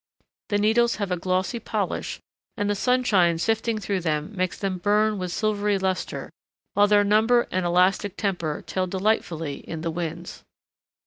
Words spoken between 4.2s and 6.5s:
makes them burn with silvery luster,